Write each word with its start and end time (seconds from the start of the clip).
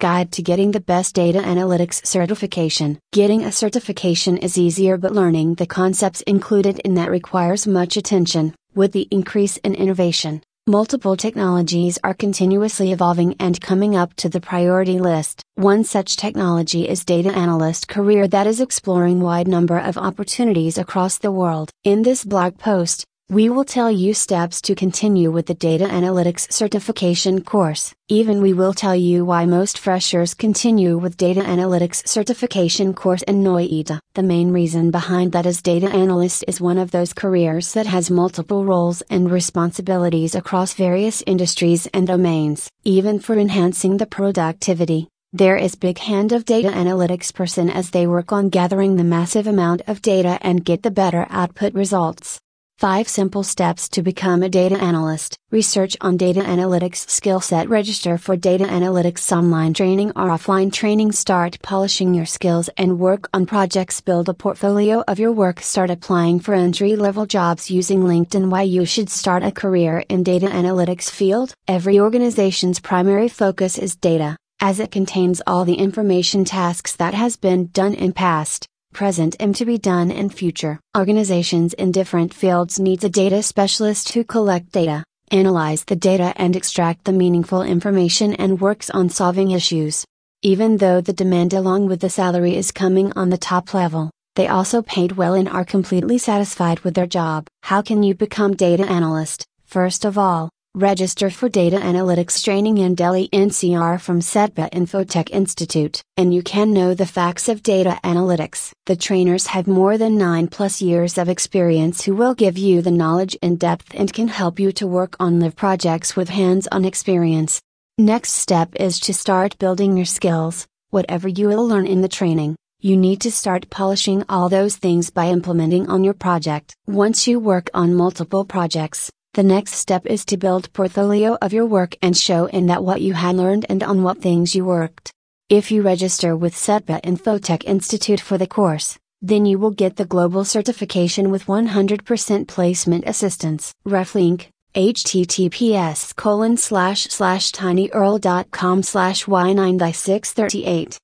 Guide 0.00 0.32
to 0.32 0.42
Getting 0.42 0.70
the 0.70 0.80
Best 0.80 1.14
Data 1.14 1.40
Analytics 1.40 2.06
Certification. 2.06 2.98
Getting 3.12 3.44
a 3.44 3.52
certification 3.52 4.38
is 4.38 4.56
easier, 4.56 4.96
but 4.96 5.12
learning 5.12 5.56
the 5.56 5.66
concepts 5.66 6.22
included 6.22 6.78
in 6.78 6.94
that 6.94 7.10
requires 7.10 7.66
much 7.66 7.98
attention. 7.98 8.54
With 8.74 8.92
the 8.92 9.06
increase 9.10 9.58
in 9.58 9.74
innovation, 9.74 10.42
multiple 10.66 11.18
technologies 11.18 11.98
are 12.02 12.14
continuously 12.14 12.92
evolving 12.92 13.36
and 13.38 13.60
coming 13.60 13.94
up 13.94 14.14
to 14.14 14.30
the 14.30 14.40
priority 14.40 14.98
list. 14.98 15.42
One 15.56 15.84
such 15.84 16.16
technology 16.16 16.88
is 16.88 17.04
data 17.04 17.30
analyst 17.36 17.86
career 17.86 18.26
that 18.28 18.46
is 18.46 18.62
exploring 18.62 19.20
wide 19.20 19.48
number 19.48 19.78
of 19.78 19.98
opportunities 19.98 20.78
across 20.78 21.18
the 21.18 21.30
world. 21.30 21.68
In 21.84 22.04
this 22.04 22.24
blog 22.24 22.56
post, 22.56 23.04
we 23.30 23.48
will 23.48 23.64
tell 23.64 23.88
you 23.88 24.12
steps 24.12 24.60
to 24.60 24.74
continue 24.74 25.30
with 25.30 25.46
the 25.46 25.54
Data 25.54 25.84
Analytics 25.84 26.52
Certification 26.52 27.44
course. 27.44 27.94
Even 28.08 28.42
we 28.42 28.52
will 28.52 28.74
tell 28.74 28.96
you 28.96 29.24
why 29.24 29.46
most 29.46 29.78
freshers 29.78 30.34
continue 30.34 30.98
with 30.98 31.16
Data 31.16 31.40
Analytics 31.40 32.08
Certification 32.08 32.92
course 32.92 33.22
in 33.22 33.44
NOIDA. 33.44 34.00
The 34.14 34.24
main 34.24 34.50
reason 34.50 34.90
behind 34.90 35.30
that 35.30 35.46
is 35.46 35.62
data 35.62 35.88
analyst 35.88 36.44
is 36.48 36.60
one 36.60 36.76
of 36.76 36.90
those 36.90 37.12
careers 37.12 37.72
that 37.74 37.86
has 37.86 38.10
multiple 38.10 38.64
roles 38.64 39.00
and 39.02 39.30
responsibilities 39.30 40.34
across 40.34 40.74
various 40.74 41.22
industries 41.24 41.86
and 41.94 42.08
domains. 42.08 42.68
Even 42.82 43.20
for 43.20 43.38
enhancing 43.38 43.98
the 43.98 44.06
productivity, 44.06 45.06
there 45.32 45.56
is 45.56 45.76
big 45.76 45.98
hand 45.98 46.32
of 46.32 46.44
data 46.44 46.70
analytics 46.70 47.32
person 47.32 47.70
as 47.70 47.90
they 47.90 48.08
work 48.08 48.32
on 48.32 48.48
gathering 48.48 48.96
the 48.96 49.04
massive 49.04 49.46
amount 49.46 49.82
of 49.86 50.02
data 50.02 50.36
and 50.42 50.64
get 50.64 50.82
the 50.82 50.90
better 50.90 51.28
output 51.30 51.74
results. 51.74 52.40
5 52.80 53.08
Simple 53.08 53.42
Steps 53.42 53.90
to 53.90 54.02
Become 54.02 54.42
a 54.42 54.48
Data 54.48 54.74
Analyst. 54.74 55.36
Research 55.50 55.98
on 56.00 56.16
data 56.16 56.40
analytics 56.40 57.06
skill 57.10 57.42
set. 57.42 57.68
Register 57.68 58.16
for 58.16 58.36
data 58.36 58.64
analytics 58.64 59.30
online 59.36 59.74
training 59.74 60.12
or 60.16 60.30
offline 60.30 60.72
training. 60.72 61.12
Start 61.12 61.58
polishing 61.60 62.14
your 62.14 62.24
skills 62.24 62.70
and 62.78 62.98
work 62.98 63.28
on 63.34 63.44
projects. 63.44 64.00
Build 64.00 64.30
a 64.30 64.32
portfolio 64.32 65.04
of 65.06 65.18
your 65.18 65.30
work. 65.30 65.60
Start 65.60 65.90
applying 65.90 66.40
for 66.40 66.54
entry 66.54 66.96
level 66.96 67.26
jobs 67.26 67.70
using 67.70 68.00
LinkedIn. 68.00 68.48
Why 68.48 68.62
you 68.62 68.86
should 68.86 69.10
start 69.10 69.42
a 69.42 69.52
career 69.52 70.02
in 70.08 70.22
data 70.22 70.46
analytics 70.46 71.10
field. 71.10 71.52
Every 71.68 72.00
organization's 72.00 72.80
primary 72.80 73.28
focus 73.28 73.76
is 73.76 73.94
data, 73.94 74.38
as 74.58 74.80
it 74.80 74.90
contains 74.90 75.42
all 75.46 75.66
the 75.66 75.74
information 75.74 76.46
tasks 76.46 76.96
that 76.96 77.12
has 77.12 77.36
been 77.36 77.66
done 77.74 77.92
in 77.92 78.14
past 78.14 78.69
present 78.92 79.36
and 79.40 79.54
to 79.56 79.64
be 79.64 79.78
done 79.78 80.10
in 80.10 80.30
future. 80.30 80.80
Organizations 80.96 81.74
in 81.74 81.92
different 81.92 82.34
fields 82.34 82.78
needs 82.78 83.04
a 83.04 83.08
data 83.08 83.42
specialist 83.42 84.12
who 84.12 84.24
collect 84.24 84.72
data, 84.72 85.04
analyze 85.30 85.84
the 85.84 85.96
data 85.96 86.32
and 86.36 86.56
extract 86.56 87.04
the 87.04 87.12
meaningful 87.12 87.62
information 87.62 88.34
and 88.34 88.60
works 88.60 88.90
on 88.90 89.08
solving 89.08 89.50
issues. 89.52 90.04
Even 90.42 90.78
though 90.78 91.00
the 91.00 91.12
demand 91.12 91.52
along 91.52 91.86
with 91.86 92.00
the 92.00 92.10
salary 92.10 92.56
is 92.56 92.72
coming 92.72 93.12
on 93.14 93.30
the 93.30 93.38
top 93.38 93.74
level, 93.74 94.10
they 94.36 94.48
also 94.48 94.80
paid 94.80 95.12
well 95.12 95.34
and 95.34 95.48
are 95.48 95.64
completely 95.64 96.18
satisfied 96.18 96.80
with 96.80 96.94
their 96.94 97.06
job. 97.06 97.46
How 97.62 97.82
can 97.82 98.02
you 98.02 98.14
become 98.14 98.54
data 98.54 98.84
analyst? 98.84 99.44
First 99.64 100.04
of 100.04 100.16
all, 100.16 100.48
Register 100.76 101.30
for 101.30 101.48
data 101.48 101.78
analytics 101.78 102.44
training 102.44 102.78
in 102.78 102.94
Delhi 102.94 103.28
NCR 103.32 104.00
from 104.00 104.20
CETPA 104.20 104.70
Infotech 104.70 105.28
Institute. 105.30 106.00
And 106.16 106.32
you 106.32 106.44
can 106.44 106.72
know 106.72 106.94
the 106.94 107.06
facts 107.06 107.48
of 107.48 107.64
data 107.64 107.98
analytics. 108.04 108.70
The 108.86 108.94
trainers 108.94 109.48
have 109.48 109.66
more 109.66 109.98
than 109.98 110.16
9 110.16 110.46
plus 110.46 110.80
years 110.80 111.18
of 111.18 111.28
experience 111.28 112.04
who 112.04 112.14
will 112.14 112.34
give 112.34 112.56
you 112.56 112.82
the 112.82 112.92
knowledge 112.92 113.36
in 113.42 113.56
depth 113.56 113.92
and 113.96 114.12
can 114.12 114.28
help 114.28 114.60
you 114.60 114.70
to 114.74 114.86
work 114.86 115.16
on 115.18 115.40
live 115.40 115.56
projects 115.56 116.14
with 116.14 116.28
hands 116.28 116.68
on 116.70 116.84
experience. 116.84 117.60
Next 117.98 118.34
step 118.34 118.76
is 118.76 119.00
to 119.00 119.12
start 119.12 119.58
building 119.58 119.96
your 119.96 120.06
skills, 120.06 120.68
whatever 120.90 121.26
you 121.26 121.48
will 121.48 121.66
learn 121.66 121.88
in 121.88 122.00
the 122.00 122.08
training. 122.08 122.54
You 122.78 122.96
need 122.96 123.20
to 123.22 123.32
start 123.32 123.70
polishing 123.70 124.24
all 124.28 124.48
those 124.48 124.76
things 124.76 125.10
by 125.10 125.30
implementing 125.30 125.90
on 125.90 126.04
your 126.04 126.14
project. 126.14 126.76
Once 126.86 127.26
you 127.26 127.40
work 127.40 127.70
on 127.74 127.96
multiple 127.96 128.44
projects, 128.44 129.10
the 129.34 129.42
next 129.44 129.74
step 129.74 130.06
is 130.06 130.24
to 130.24 130.36
build 130.36 130.72
portfolio 130.72 131.38
of 131.40 131.52
your 131.52 131.66
work 131.66 131.94
and 132.02 132.16
show 132.16 132.46
in 132.46 132.66
that 132.66 132.82
what 132.82 133.00
you 133.00 133.14
had 133.14 133.36
learned 133.36 133.64
and 133.68 133.82
on 133.82 134.02
what 134.02 134.20
things 134.20 134.56
you 134.56 134.64
worked. 134.64 135.12
If 135.48 135.70
you 135.70 135.82
register 135.82 136.36
with 136.36 136.54
CETPA 136.54 137.02
Infotech 137.02 137.62
Institute 137.64 138.20
for 138.20 138.38
the 138.38 138.48
course, 138.48 138.98
then 139.22 139.46
you 139.46 139.58
will 139.58 139.70
get 139.70 139.94
the 139.94 140.04
global 140.04 140.44
certification 140.44 141.30
with 141.30 141.46
100% 141.46 142.48
placement 142.48 143.04
assistance. 143.06 143.72
Ref 143.84 144.16
link 144.16 144.50
https 144.74 146.14
colon 146.16 146.56
slash 146.56 147.02
slash 147.04 147.52
tinyurl.com 147.52 148.82
slash 148.82 149.24
y9 149.26 149.94
638 149.94 150.98